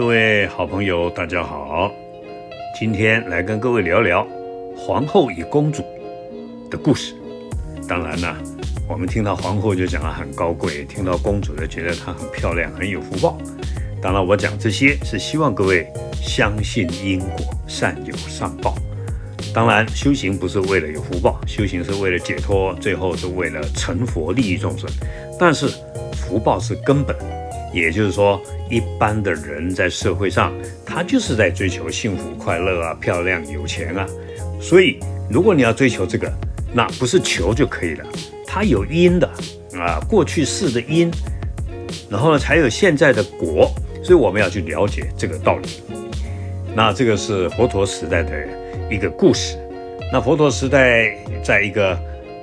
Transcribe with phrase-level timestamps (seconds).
[0.00, 1.92] 各位好朋友，大家好，
[2.78, 4.26] 今天来跟各位聊聊
[4.74, 5.84] 皇后与公主
[6.70, 7.14] 的故事。
[7.86, 8.34] 当然呢，
[8.88, 13.36] 我们听到皇后就讲了很高贵，听到公主就觉得她很漂亮，很有福报。
[14.00, 18.74] 当然，我讲这些是希望各位相信因果，善有善报。
[19.52, 24.88] 当然，修行不是为了有福报，修行是为了解脱，最后是为了成佛，利益众生。
[25.38, 25.68] 但是
[26.14, 27.14] 福报是根本，
[27.72, 30.52] 也就是说，一般的人在社会上，
[30.84, 34.06] 他就是在追求幸福、快乐啊、漂亮、有钱啊。
[34.60, 34.98] 所以，
[35.30, 36.32] 如果你要追求这个，
[36.72, 38.04] 那不是求就可以了，
[38.46, 39.28] 它有因的
[39.74, 41.10] 啊，过去世的因，
[42.08, 43.70] 然后呢，才有现在的果。
[44.02, 45.68] 所以，我们要去了解这个道理。
[46.74, 48.30] 那这个是佛陀时代的。
[48.90, 49.56] 一个故事，
[50.12, 51.96] 那佛陀时代，在一个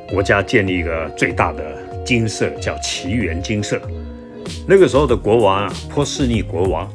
[0.09, 1.61] 国家建立一个最大的
[2.05, 3.77] 金色，叫奇缘金色。
[4.67, 6.89] 那个时候的国王啊，波斯尼国王，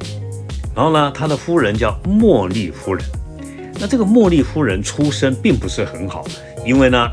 [0.74, 3.04] 然后呢，他的夫人叫茉莉夫人。
[3.80, 6.24] 那这个茉莉夫人出身并不是很好，
[6.64, 7.08] 因为呢，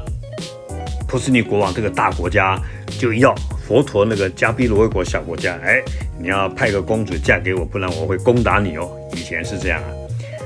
[1.07, 2.61] 波斯尼国王这个大国家
[2.99, 3.33] 就要
[3.65, 5.81] 佛陀那个加毗罗国小国家，哎，
[6.19, 8.89] 你要派个公主嫁给我，不然我会攻打你哦。
[9.13, 9.89] 以前是这样啊。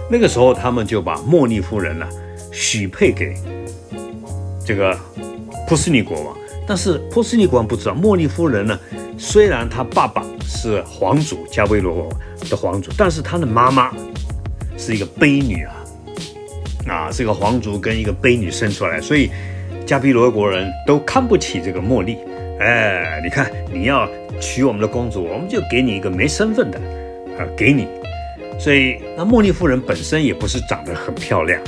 [0.09, 2.07] 那个时候，他们就把茉莉夫人呢
[2.51, 3.33] 许配给
[4.65, 4.97] 这个
[5.67, 6.37] 波斯尼国王。
[6.65, 8.79] 但是波斯尼国王不知道，茉莉夫人呢，
[9.17, 12.09] 虽然他爸爸是皇族加维罗
[12.49, 13.91] 的皇族，但是他的妈妈
[14.77, 15.73] 是一个卑女啊，
[16.87, 19.29] 啊，是个皇族跟一个卑女生出来，所以
[19.85, 22.17] 加比罗国人都看不起这个茉莉。
[22.59, 24.07] 哎，你看，你要
[24.39, 26.79] 娶我们的公主，我们就给你一个没身份的
[27.37, 27.87] 啊，给你。
[28.59, 31.59] 所以，那茉莉夫人本身也不是长得很漂亮，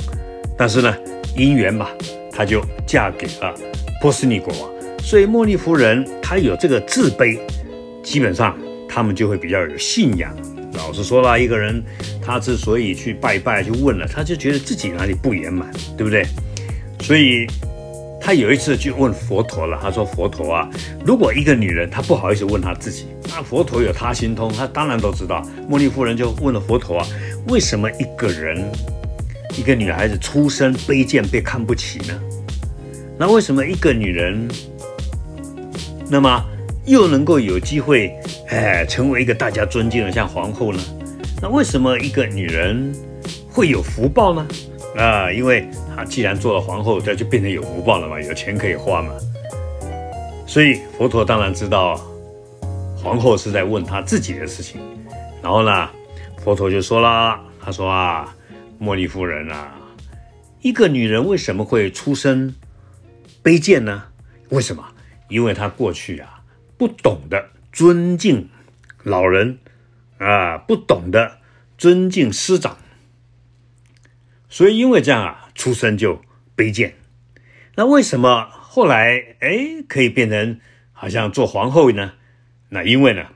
[0.56, 0.94] 但是呢，
[1.36, 1.90] 姻缘吧，
[2.30, 3.54] 她就嫁给了
[4.00, 4.75] 波斯尼国王。
[5.06, 7.38] 所以，茉莉夫人她有这个自卑，
[8.02, 10.34] 基本上他们就会比较有信仰。
[10.72, 11.80] 老实说了，一个人
[12.20, 16.26] 他之所以去拜拜去问了，他就觉得自己哪里不圆满，对不对？
[17.02, 17.46] 所以。
[18.18, 20.68] 他有一次就问佛陀了，他说：“佛陀啊，
[21.04, 27.06] 如果一个女人她不好意思问她自己，那佛陀有他心通，他当然都知道。”茉莉夫人就问了佛陀啊
[27.46, 28.68] ：“为什么一个人，
[29.56, 32.20] 一个女孩子出身卑贱被看不起呢？
[33.16, 34.48] 那为什么一个女人，
[36.08, 36.44] 那么
[36.84, 38.14] 又能够有机会，
[38.48, 40.80] 哎，成为一个大家尊敬的像皇后呢？
[41.42, 42.94] 那为什么一个女人
[43.50, 44.46] 会有福报呢？
[44.96, 49.14] 啊，因为。”啊，既然做了皇后，她就变成有福报了嘛，有钱可以花嘛。
[50.46, 51.98] 所以佛陀当然知道
[53.02, 54.78] 皇后是在问他自己的事情。
[55.42, 55.88] 然后呢，
[56.44, 58.36] 佛陀就说了，他说啊，
[58.78, 59.74] 茉莉夫人啊，
[60.60, 62.54] 一个女人为什么会出身
[63.42, 64.02] 卑贱呢？
[64.50, 64.84] 为什么？
[65.28, 66.42] 因为他过去啊
[66.76, 68.48] 不懂得尊敬
[69.02, 69.58] 老人
[70.18, 71.38] 啊，不懂得
[71.78, 72.78] 尊敬师长，
[74.48, 75.42] 所以因为这样啊。
[75.56, 76.20] 出身就
[76.54, 76.96] 卑贱，
[77.76, 80.60] 那为什么后来哎可以变成
[80.92, 82.12] 好像做皇后呢？
[82.68, 83.28] 那因为呢，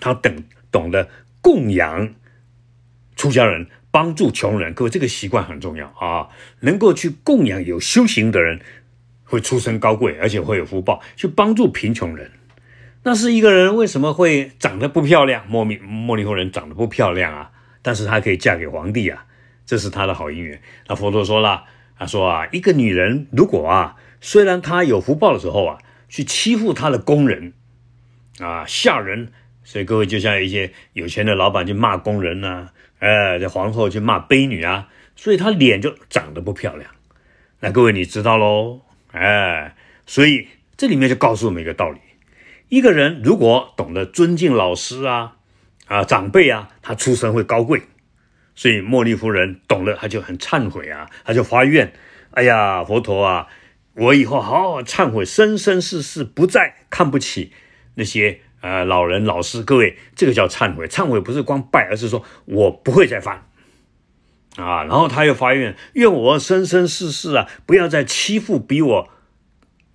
[0.00, 1.10] 他等懂得
[1.42, 2.14] 供养
[3.16, 4.72] 出家人，帮助穷人。
[4.72, 6.30] 各位这个习惯很重要啊，
[6.60, 8.62] 能够去供养有修行的人，
[9.28, 12.32] 会出身高贵，而且会有福报，去帮助贫穷人。
[13.04, 15.46] 那是一个人为什么会长得不漂亮？
[15.48, 17.50] 莫米莫莉夫人长得不漂亮啊，
[17.80, 19.24] 但是她可以嫁给皇帝啊。
[19.64, 20.62] 这是他的好姻缘。
[20.86, 21.64] 那佛陀说了，
[21.98, 25.78] 他说啊，一个女人如果啊，虽然她有福报的时候啊，
[26.08, 27.52] 去欺负她的工人
[28.40, 29.30] 啊，下人，
[29.62, 36.90] 所以各位就像一些有钱的老板去骂工人呐，呃，这皇后去骂卑女啊，所以她脸就长得不漂亮。
[37.60, 38.80] 那各位你知道喽，
[39.12, 39.74] 哎，
[40.06, 41.98] 所以这里面就告诉我们一个道理：
[42.68, 45.36] 一个人如果懂得尊敬老师啊，
[45.86, 47.82] 啊长辈啊，他出身会高贵。
[48.54, 51.92] 所以茉莉夫人懂了，她就很忏悔啊，她就发愿：
[52.32, 53.46] 哎呀，佛陀啊，
[53.94, 57.52] 我以后好好忏悔，生生世世不再看不起
[57.94, 59.62] 那些呃老人老师。
[59.62, 60.88] 各位，这个叫忏悔。
[60.88, 63.47] 忏悔不是光拜，而是说我不会再犯
[64.58, 64.84] 啊。
[64.84, 69.08] 然后他又发愿：愿我生生世世啊，不要再欺负比我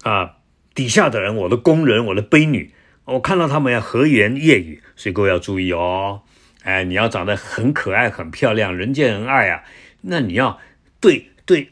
[0.02, 0.38] 啊
[0.74, 2.74] 底下的人，我的工人，我的婢女。
[3.06, 6.22] 我看到他们要和颜悦语，所以各位要注意哦。
[6.64, 9.64] 哎，你要长得很可爱、很漂亮，人见人爱啊！
[10.00, 10.58] 那你要
[11.02, 11.72] 对对，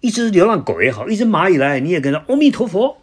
[0.00, 3.00] 一只流浪狗也好，一只蚂蚁来，你也跟他阿弥陀佛。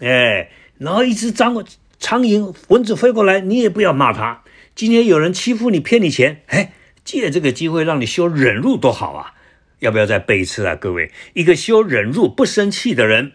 [0.00, 1.64] 哎，然后一只苍
[1.98, 4.42] 苍蝇、蚊子飞过来，你也不要骂他。
[4.74, 6.72] 今天有人欺负你、骗你钱，哎，
[7.06, 9.32] 借这个机会让你修忍辱多好啊！
[9.78, 10.74] 要不要再背一次啊？
[10.74, 13.32] 各位，一个修忍辱、不生气的人，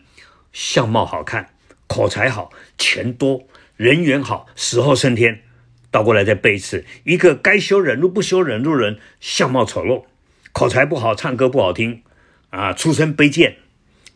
[0.52, 1.52] 相貌好看，
[1.88, 3.48] 口才好，钱多，
[3.78, 5.42] 人缘好，死后升天。
[5.90, 10.04] 倒过来再背一次：一个该修忍辱不修忍辱人，相貌丑陋，
[10.52, 12.04] 口才不好，唱歌不好听，
[12.50, 13.56] 啊，出身卑贱，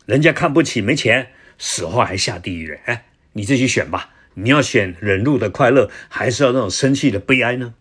[0.04, 2.78] 人家看不起，没钱，死后还下地狱。
[2.84, 4.10] 哎，你自己选吧。
[4.34, 7.72] 你要选忍辱的快乐，还是要那种生气的悲哀呢？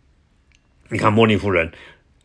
[0.89, 1.71] 你看莫尼夫人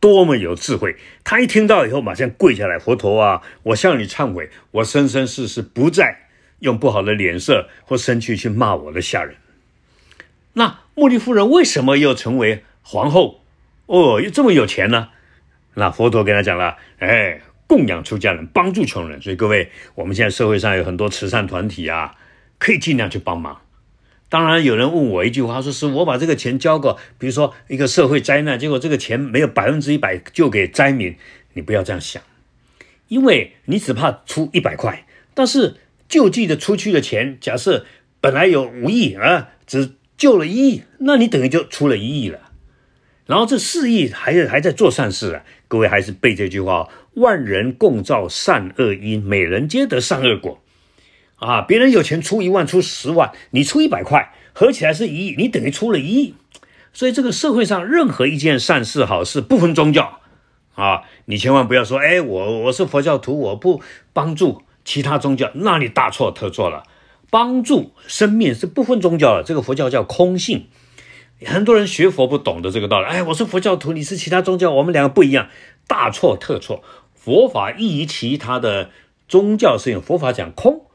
[0.00, 6.28] 多么有智慧，她一听到以后，马上跪下来，佛陀啊，我向你忏悔，我生生世世不再
[6.60, 9.36] 用不好的脸色或生气去骂我的下人。
[10.54, 13.44] 那莫尼夫人为什么又成为皇后？
[13.86, 15.08] 哦，又这么有钱呢？
[15.74, 19.20] 那佛陀跟他讲了，哎，供养出家人，帮助穷人。
[19.20, 22.14] 所以各位，我们现在社会上有很多慈善团体啊，
[22.58, 23.60] 可以尽量去帮忙。
[24.30, 31.16] 当然，有人问我一句话，说是我把这个钱交过，比如说一个社会灾难，结果这个钱没有百分之一百就给灾民，
[31.54, 32.22] 你不要这样想，
[33.08, 35.04] 因为你只怕出一百块，
[35.34, 35.74] 但是
[36.08, 37.84] 救济的出去的钱，假设
[38.20, 42.52] 本来有五亿啊，只救了一亿，那你等于就出了一亿了，
[43.26, 50.62] 然后这四亿还是还在做善事啊，各位还是背这句话：万人共造善恶因，每人皆得善恶果。
[51.40, 56.34] 啊，别人有钱出一万出十万，你出一百块，合起来是一亿，你等于出了一亿。
[56.92, 60.20] 所以这个社会上任何一件善事好事，不分宗教
[60.74, 63.80] 啊，你千万不要说，哎，我我是佛教徒，我不
[64.12, 66.82] 帮助其他宗教，那你大错特错了。
[67.30, 70.66] 帮助生命是不分宗教的，这个佛教叫空性。
[71.46, 75.48] 很多人学佛不懂得这个道理，哎，我是佛教徒，你是其他宗教，我们两个不一样，
[75.86, 76.82] 大错特错。
[77.14, 78.90] 佛法异于其他的
[79.28, 80.86] 宗教是用佛法讲空。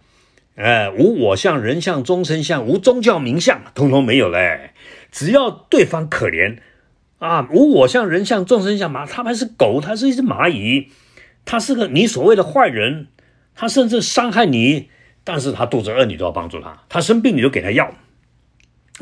[0.56, 4.72] 哎，无我相、人相、众生相，无宗教名相，通通没有嘞。
[5.12, 6.60] 只要对方可怜
[7.20, 10.92] 啊，无我相、人相、众生相嘛，他还是狗，他是一只蚂蚁，
[11.44, 13.08] 他是个你所谓的坏人，
[13.54, 14.90] 他甚至伤害你，
[15.26, 17.94] 但是他肚子饿，你都要帮助他，他生病你就给他药。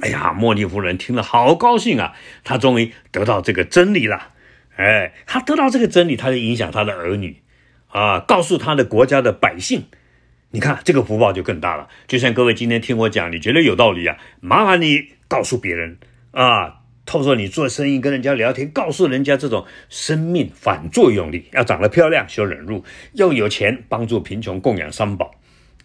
[0.02, 2.14] 哎呀，茉莉夫人听了好高兴啊，
[2.44, 4.30] 他终于得到这个真理了。
[4.76, 7.44] 哎，他得到这个真理，他就影响他的儿女
[7.90, 9.84] 啊，告诉他的国家的百姓。
[10.54, 14.16] 你看这个福报就更大了，就像各位今天听我讲，你觉得有道理啊？
[14.40, 15.98] 麻烦你告诉别人
[16.30, 25.34] 啊，透过你做生意跟人家聊天，告诉人家这种生命反作用力，要长得漂亮修忍辱，要有钱帮助贫穷供养三宝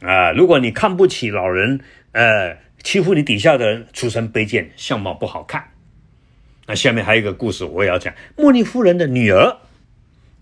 [0.02, 0.32] 啊。
[0.32, 1.80] 如果你看不起老人，
[2.12, 5.70] 呃，欺负你底下的人，出身卑贱，相貌不好看。
[6.66, 9.56] 那下面还有一个故事我也要讲，茉莉夫人的女儿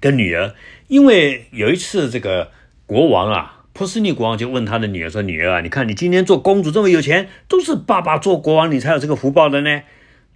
[0.01, 0.53] 跟女儿，
[0.89, 2.51] 因为有一次这个
[2.87, 3.53] 国王啊。
[3.77, 9.83] 波斯尼国王就问他的女儿说：“女儿啊，你看你今天做公主这么有钱，都是爸爸做国王，你才有这个福报的呢。”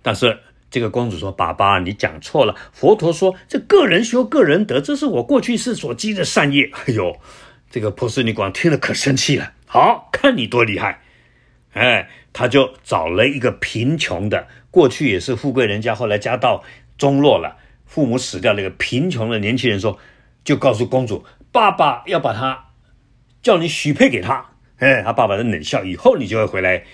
[0.02, 0.40] 但是
[0.70, 2.54] 这个公主说：“爸爸，你讲错了。
[2.70, 7.19] 佛陀说，这个人修个人德，这是我过去世所积的善业。”哎呦，
[7.70, 9.52] 这个波斯尼国王听了可生气了。
[9.64, 11.00] 好看你多厉害！
[11.72, 16.62] 哎，他就找了一个贫穷的，过去也是富贵人家，后来家道
[16.98, 19.98] 中落了，父母死掉那个贫穷的年轻人说，
[20.44, 22.66] 就告诉公主：“爸爸要把他。”
[23.42, 26.84] 叫你许配给他，哎，他爸爸的冷笑，以后你就会回来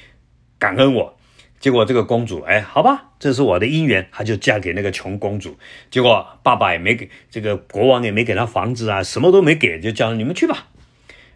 [0.58, 1.16] 感恩我。
[1.58, 5.56] 结果这个公主，哎，好吧，这是我的姻缘，她就嫁给那个穷公主。
[5.90, 10.69] 结果爸爸也没给这个国王也没给她房子啊，什么都没给，就叫你们去吧。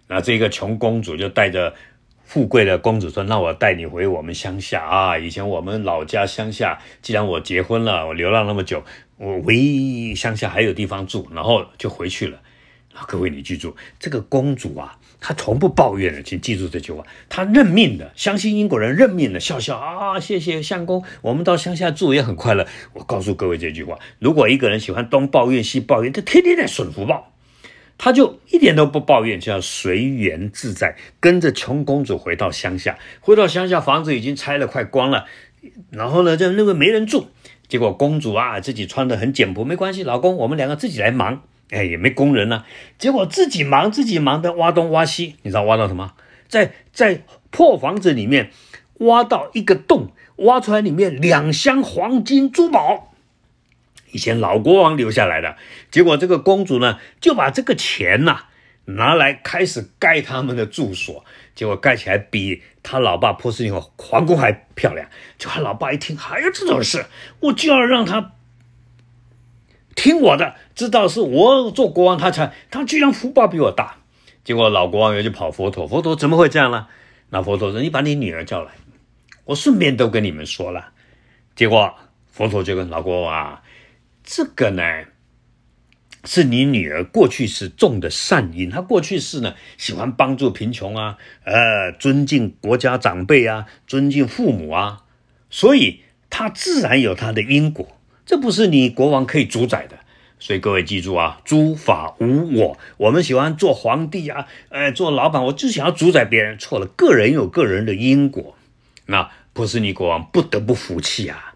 [0.09, 1.75] 那这个穷公主就带着
[2.23, 8.85] 富贵的公主说：“那我带你回我们乡下啊，以前我们老家乡下，既然我结婚了，我流浪那么久，
[9.17, 12.41] 我唯一乡下还有地方住，然后就回去了。
[13.07, 17.05] 各位你记住，这个公主啊。”她从不抱怨的，请记住这句话。
[17.29, 22.67] 她认命的，相信英国人认命的，笑笑啊，谢谢相公，我们到乡下住也很快乐。
[22.95, 27.35] 我告诉各位这句话：如果一个人喜欢东抱怨西抱怨，他天天在损福报，
[27.99, 32.99] 他就一点都不抱怨，就要随缘自在，跟着穷公主回到乡下。
[33.21, 35.27] 回到乡下，房子已经拆了，快光了。
[35.91, 37.29] 然后呢，就认为没人住。
[37.69, 41.43] 结果公主啊，自己穿的很简朴，没关系，老公，我们两个自己来忙。
[41.71, 42.65] 哎，也没工人呢，
[42.99, 46.15] 结果自己忙自己忙的挖东挖西，你知道挖到什么？
[46.49, 48.51] 在在破房子里面
[48.99, 53.13] 挖到一个洞，挖出来里面两箱黄金珠宝，
[54.11, 55.57] 以前老国王留下来的。
[55.93, 58.47] 结果这个公主呢，就把这个钱呐
[58.87, 61.25] 拿来开始盖他们的住所，
[61.55, 65.09] 结果盖起来比他老爸波斯尼皇宫还漂亮。
[65.39, 67.07] 就他老爸一听还有这种事，
[67.39, 68.33] 我就要让他。
[69.95, 73.97] 听我的，知道是我做国王，他才他居然福报比我大。
[74.45, 76.87] 结果老国王又去跑佛陀，佛陀怎么会这样呢？
[77.31, 78.73] 那佛陀说：“你把你女儿叫来，
[79.45, 80.93] 我顺便都跟你们说了。”
[81.55, 81.95] 结果
[82.31, 83.63] 佛陀就跟老国王啊，
[84.25, 84.83] 这个呢
[86.25, 95.05] 是你女儿过去是种的善因，她过去是呢喜欢帮助贫穷啊，呃，尊敬国家长辈啊，尊敬父母啊，
[95.51, 96.03] 所以。
[96.33, 97.89] 她自然有她的因果，
[98.31, 99.99] 这不是你国王可以主宰的。
[100.39, 102.79] 所以各位记住啊，诸法无我。
[102.97, 106.57] 我们喜欢做皇帝啊，呃，做老板，我就想要主宰别人。
[106.57, 108.57] 错了，个人有个人的因果，
[109.07, 111.55] 那不是你国王不得不服气啊？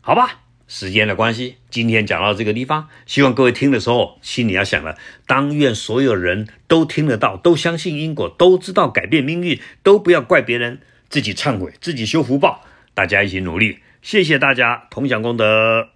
[0.00, 12.64] 好吧，时间的关系，今天讲到这个地方，希望各位听的时候心里要想了：当愿所有人都听得到，都相信因果，都知道改变命运，都不要怪别人，自己忏悔，自己修福报，
[12.94, 13.78] 大家一起努力。
[14.02, 15.95] 谢谢大家，同享功德。